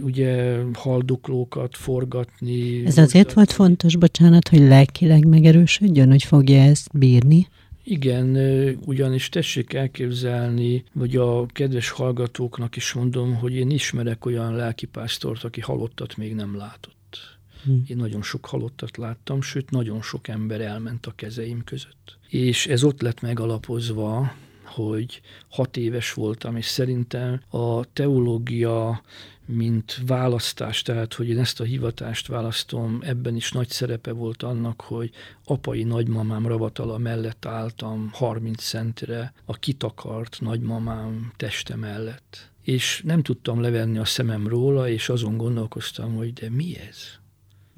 [0.03, 2.87] ugye haldoklókat forgatni.
[2.87, 7.47] Ez azért volt fontos, bocsánat, hogy lelkileg megerősödjön, hogy fogja ezt bírni?
[7.89, 8.37] Igen,
[8.85, 15.61] ugyanis tessék elképzelni, vagy a kedves hallgatóknak is mondom, hogy én ismerek olyan lelkipásztort, aki
[15.61, 17.39] halottat még nem látott.
[17.65, 17.85] Hmm.
[17.89, 22.19] Én nagyon sok halottat láttam, sőt, nagyon sok ember elment a kezeim között.
[22.29, 24.33] És ez ott lett megalapozva,
[24.67, 29.03] hogy hat éves voltam, és szerintem a teológia
[29.47, 34.81] mint választás, tehát hogy én ezt a hivatást választom, ebben is nagy szerepe volt annak,
[34.81, 35.11] hogy
[35.45, 42.51] apai nagymamám ravatala mellett álltam 30 centre a kitakart nagymamám teste mellett.
[42.63, 47.25] És nem tudtam levenni a szemem róla, és azon gondolkoztam, hogy de mi ez?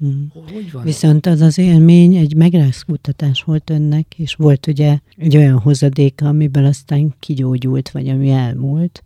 [0.05, 0.23] Mm.
[0.53, 5.59] Hogy van Viszont az az élmény egy megrázkutatás volt önnek, és volt ugye egy olyan
[5.59, 9.03] hozadéka, amiből aztán kigyógyult, vagy ami elmúlt,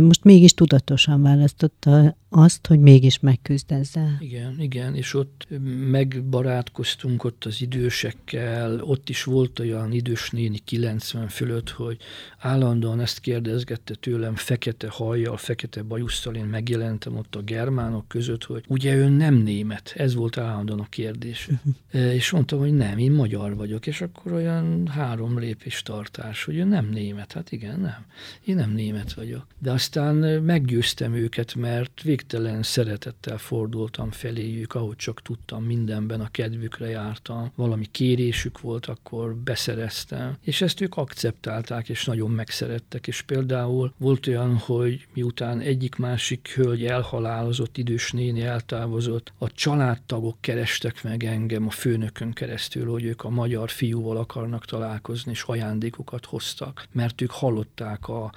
[0.00, 4.16] most mégis tudatosan választotta azt, hogy mégis megküzd ezzel.
[4.20, 5.46] Igen, igen, és ott
[5.90, 11.96] megbarátkoztunk ott az idősekkel, ott is volt olyan idős néni 90 fölött, hogy
[12.38, 18.64] állandóan ezt kérdezgette tőlem fekete hajjal, fekete bajusszal, én megjelentem ott a germánok között, hogy
[18.68, 21.48] ugye ön nem német, ez volt állandóan a kérdés.
[21.92, 26.64] És mondtam, hogy nem, én magyar vagyok, és akkor olyan három lépés tartás, hogy ő
[26.64, 28.06] nem német, hát igen, nem,
[28.44, 29.46] én nem német vagyok.
[29.62, 36.28] De aztán meggyőztem őket, mert vég végtelen szeretettel fordultam feléjük, ahogy csak tudtam, mindenben a
[36.30, 37.52] kedvükre jártam.
[37.54, 40.36] Valami kérésük volt, akkor beszereztem.
[40.40, 43.06] És ezt ők akceptálták, és nagyon megszerettek.
[43.06, 51.02] És például volt olyan, hogy miután egyik-másik hölgy elhalálozott, idős néni eltávozott, a családtagok kerestek
[51.02, 56.86] meg engem a főnökön keresztül, hogy ők a magyar fiúval akarnak találkozni, és ajándékokat hoztak,
[56.92, 58.32] mert ők hallották a,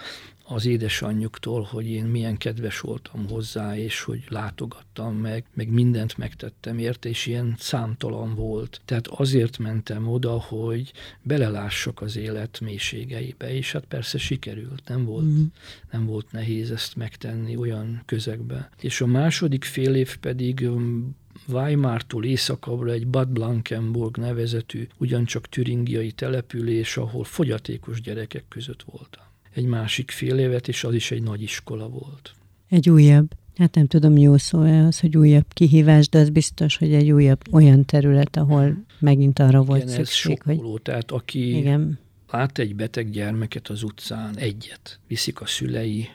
[0.48, 6.78] az édesanyjuktól, hogy én milyen kedves voltam hozzá, és hogy látogattam meg, meg mindent megtettem
[6.78, 8.82] érte, és ilyen számtalan volt.
[8.86, 15.26] Tehát azért mentem oda, hogy belelássak az élet mélységeibe, és hát persze sikerült, nem volt,
[15.26, 15.44] mm.
[15.92, 18.70] nem volt nehéz ezt megtenni olyan közegbe.
[18.82, 21.16] És a második fél év pedig um,
[21.48, 29.25] Weimartól északabbra egy Bad Blankenburg nevezetű, ugyancsak türingiai település, ahol fogyatékos gyerekek között voltam
[29.56, 32.36] egy másik fél évet, és az is egy nagy iskola volt.
[32.70, 36.94] Egy újabb, hát nem tudom, jó szó-e az, hogy újabb kihívás, de az biztos, hogy
[36.94, 40.82] egy újabb olyan terület, ahol megint arra Igen, volt ez szükség, hogy...
[40.82, 42.00] tehát aki Igen.
[42.32, 46.08] lát egy beteg gyermeket az utcán, egyet, viszik a szülei,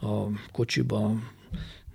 [0.00, 1.20] a kocsiba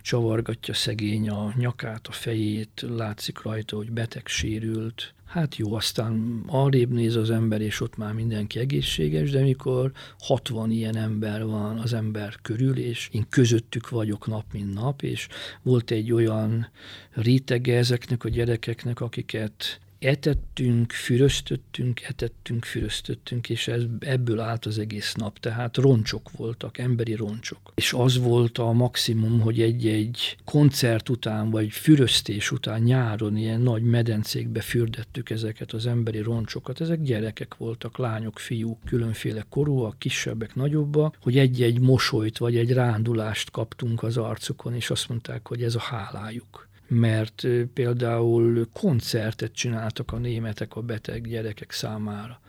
[0.01, 6.91] csavargatja szegény a nyakát, a fejét, látszik rajta, hogy beteg sérült, hát jó, aztán arrébb
[6.91, 11.93] néz az ember, és ott már mindenki egészséges, de mikor 60 ilyen ember van az
[11.93, 15.27] ember körül, és én közöttük vagyok nap, mint nap, és
[15.61, 16.69] volt egy olyan
[17.11, 25.13] rétege ezeknek a gyerekeknek, akiket etettünk, füröztöttünk, etettünk, füröztöttünk, és ez, ebből állt az egész
[25.13, 25.39] nap.
[25.39, 27.71] Tehát roncsok voltak, emberi roncsok.
[27.75, 33.83] És az volt a maximum, hogy egy-egy koncert után, vagy füröztés után nyáron ilyen nagy
[33.83, 36.81] medencékbe fürdettük ezeket az emberi roncsokat.
[36.81, 43.51] Ezek gyerekek voltak, lányok, fiúk, különféle korúak, kisebbek, nagyobbak, hogy egy-egy mosolyt vagy egy rándulást
[43.51, 50.17] kaptunk az arcukon, és azt mondták, hogy ez a hálájuk mert például koncertet csináltak a
[50.17, 52.39] németek a beteg gyerekek számára.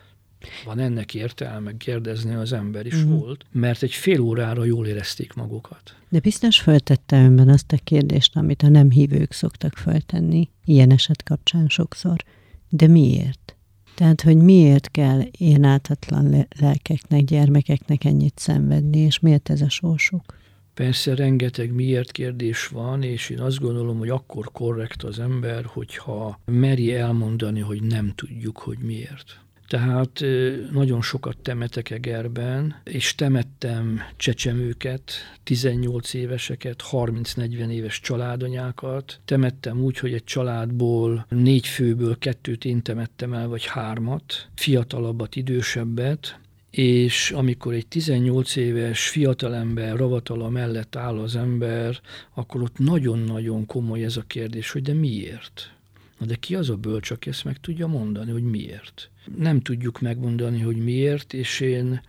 [0.65, 3.09] Van ennek értelme, kérdezni az ember is mm.
[3.09, 5.95] volt, mert egy fél órára jól érezték magukat.
[6.09, 11.23] De biztos föltette önben azt a kérdést, amit a nem hívők szoktak föltenni, ilyen eset
[11.23, 12.23] kapcsán sokszor.
[12.69, 13.55] De miért?
[13.95, 20.37] Tehát, hogy miért kell ilyen áltatlan lelkeknek, gyermekeknek ennyit szenvedni, és miért ez a sorsuk?
[20.79, 26.39] Persze rengeteg miért kérdés van, és én azt gondolom, hogy akkor korrekt az ember, hogyha
[26.45, 29.39] meri elmondani, hogy nem tudjuk, hogy miért.
[29.67, 30.23] Tehát
[30.71, 35.11] nagyon sokat temetek Egerben, és temettem csecsemőket,
[35.43, 39.19] 18 éveseket, 30-40 éves családanyákat.
[39.25, 46.39] Temettem úgy, hogy egy családból négy főből kettőt én temettem el, vagy hármat, fiatalabbat, idősebbet,
[46.71, 51.99] és amikor egy 18 éves fiatalember ravatala mellett áll az ember,
[52.33, 55.73] akkor ott nagyon-nagyon komoly ez a kérdés, hogy de miért?
[56.19, 59.09] Na de ki az a bölcs, aki ezt meg tudja mondani, hogy miért?
[59.37, 62.01] Nem tudjuk megmondani, hogy miért, és én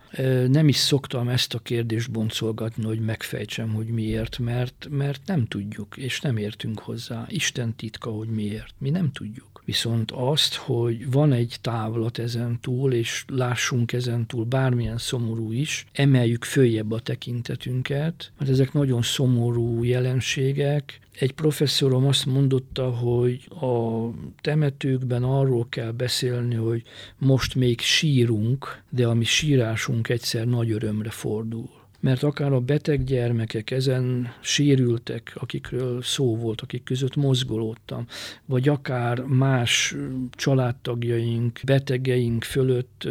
[0.47, 5.97] nem is szoktam ezt a kérdést boncolgatni, hogy megfejtsem, hogy miért, mert, mert nem tudjuk,
[5.97, 7.25] és nem értünk hozzá.
[7.29, 8.73] Isten titka, hogy miért.
[8.77, 9.50] Mi nem tudjuk.
[9.65, 15.85] Viszont azt, hogy van egy távlat ezen túl, és lássunk ezen túl bármilyen szomorú is,
[15.93, 20.99] emeljük följebb a tekintetünket, mert ezek nagyon szomorú jelenségek.
[21.19, 24.07] Egy professzorom azt mondotta, hogy a
[24.41, 26.83] temetőkben arról kell beszélni, hogy
[27.17, 33.03] most még sírunk, de a mi sírásunk egyszer nagy örömre fordul mert akár a beteg
[33.03, 38.05] gyermekek ezen sérültek, akikről szó volt, akik között mozgolódtam,
[38.45, 39.95] vagy akár más
[40.31, 43.07] családtagjaink, betegeink fölött.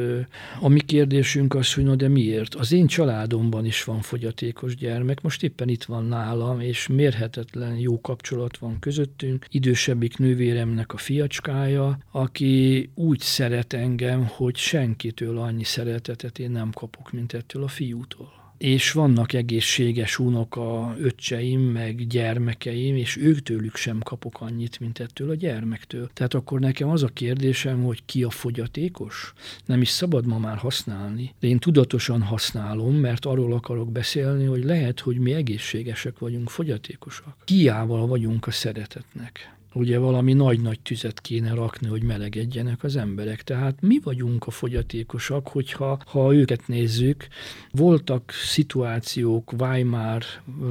[0.61, 2.55] A mi kérdésünk az, hogy no de miért?
[2.55, 8.01] Az én családomban is van fogyatékos gyermek, most éppen itt van nálam, és mérhetetlen jó
[8.01, 9.47] kapcsolat van közöttünk.
[9.51, 17.12] Idősebbik nővéremnek a fiacskája, aki úgy szeret engem, hogy senkitől annyi szeretetet én nem kapok,
[17.12, 24.40] mint ettől a fiútól és vannak egészséges unoka, öccseim, meg gyermekeim, és őktőlük sem kapok
[24.40, 26.11] annyit, mint ettől a gyermektől.
[26.12, 29.32] Tehát akkor nekem az a kérdésem, hogy ki a fogyatékos?
[29.64, 34.64] Nem is szabad ma már használni, de én tudatosan használom, mert arról akarok beszélni, hogy
[34.64, 37.36] lehet, hogy mi egészségesek vagyunk, fogyatékosak.
[37.44, 43.42] Kiával vagyunk a szeretetnek ugye valami nagy-nagy tüzet kéne rakni, hogy melegedjenek az emberek.
[43.42, 47.26] Tehát mi vagyunk a fogyatékosak, hogyha ha őket nézzük.
[47.70, 50.22] Voltak szituációk Weimar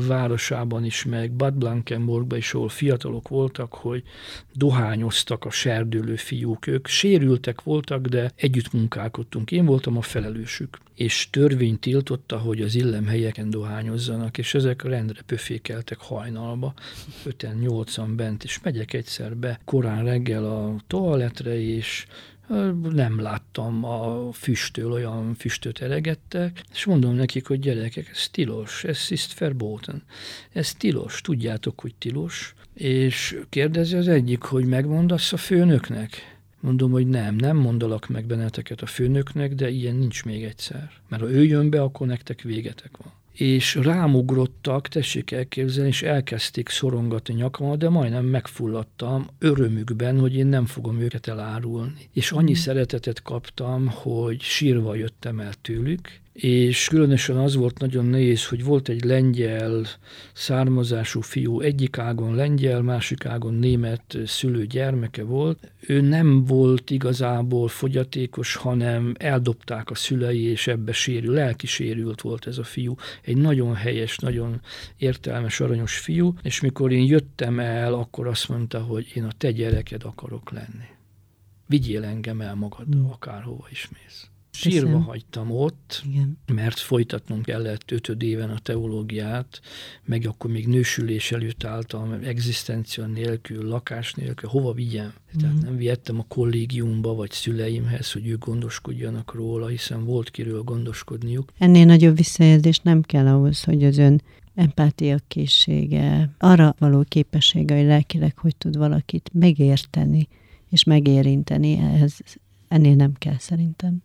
[0.07, 4.03] városában is, meg Bad Blankenburgban is, ahol fiatalok voltak, hogy
[4.53, 6.67] dohányoztak a serdülő fiúk.
[6.67, 9.51] Ők sérültek voltak, de együtt munkálkodtunk.
[9.51, 15.97] Én voltam a felelősük és törvény tiltotta, hogy az illemhelyeken dohányozzanak, és ezek rendre pöfékeltek
[15.97, 16.73] hajnalba,
[17.23, 22.05] öten, nyolcan bent, és megyek egyszer be korán reggel a toaletre, és
[22.91, 29.05] nem láttam a füsttől, olyan füstöt eregettek, és mondom nekik, hogy gyerekek, ez tilos, ez
[29.09, 30.03] ist verboten,
[30.51, 36.37] ez tilos, tudjátok, hogy tilos, és kérdezi az egyik, hogy megmondasz a főnöknek?
[36.59, 40.91] Mondom, hogy nem, nem mondalak meg benneteket a főnöknek, de ilyen nincs még egyszer.
[41.07, 46.69] Mert ha ő jön be, akkor nektek végetek van és rámugrottak, tessék elképzelni, és elkezdték
[46.69, 52.09] szorongatni nyakamat, de majdnem megfulladtam örömükben, hogy én nem fogom őket elárulni.
[52.13, 52.53] És annyi mm.
[52.53, 58.89] szeretetet kaptam, hogy sírva jöttem el tőlük, és különösen az volt nagyon nehéz, hogy volt
[58.89, 59.85] egy lengyel
[60.33, 65.71] származású fiú, egyik ágon lengyel, másik ágon német szülő gyermeke volt.
[65.79, 72.47] Ő nem volt igazából fogyatékos, hanem eldobták a szülei, és ebbe sérül, lelki sérült volt
[72.47, 72.95] ez a fiú.
[73.21, 74.61] Egy nagyon helyes, nagyon
[74.97, 79.51] értelmes, aranyos fiú, és mikor én jöttem el, akkor azt mondta, hogy én a te
[79.51, 80.87] gyereked akarok lenni.
[81.65, 84.29] Vigyél engem el magaddal, akárhova is mész.
[84.51, 85.03] Sírva Köszönöm.
[85.03, 86.37] hagytam ott, Igen.
[86.53, 89.61] mert folytatnom kellett ötöd éven a teológiát,
[90.03, 95.13] meg akkor még nősülés előtt álltam, egzisztencia nélkül, lakás nélkül, hova vigyem?
[95.39, 95.59] Tehát mm.
[95.59, 101.51] nem vihettem a kollégiumba, vagy szüleimhez, hogy ők gondoskodjanak róla, hiszen volt kiről gondoskodniuk.
[101.57, 104.21] Ennél nagyobb visszajelzés nem kell ahhoz, hogy az ön
[104.55, 110.27] empátia készsége, arra való képessége, hogy lelkileg hogy tud valakit megérteni,
[110.69, 111.73] és megérinteni.
[111.77, 112.19] Ehhez
[112.67, 114.01] ennél nem kell szerintem.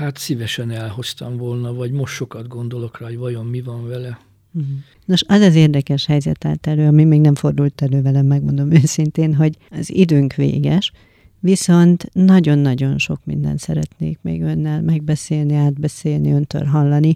[0.00, 4.20] Hát szívesen elhoztam volna, vagy most sokat gondolok rá, hogy vajon mi van vele.
[4.52, 4.72] Uh-huh.
[5.04, 9.34] Nos, az az érdekes helyzet állt elő, ami még nem fordult elő velem, megmondom őszintén,
[9.34, 10.92] hogy az időnk véges,
[11.40, 17.14] viszont nagyon-nagyon sok mindent szeretnék még önnel megbeszélni, átbeszélni, öntől hallani,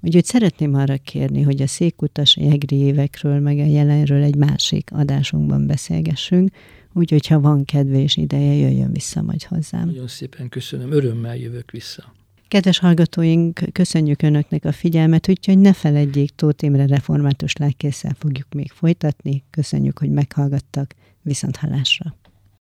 [0.00, 5.66] Úgyhogy szeretném arra kérni, hogy a székutas egri évekről, meg a jelenről egy másik adásunkban
[5.66, 6.50] beszélgessünk,
[6.92, 9.86] úgyhogy ha van kedve és ideje, jöjjön vissza majd hozzám.
[9.86, 12.14] Nagyon szépen köszönöm, örömmel jövök vissza.
[12.48, 18.70] Kedves hallgatóink, köszönjük Önöknek a figyelmet, úgyhogy ne feledjék, Tóth Imre református lelkészsel fogjuk még
[18.70, 19.44] folytatni.
[19.50, 20.94] Köszönjük, hogy meghallgattak.
[21.22, 22.14] Viszont hallásra!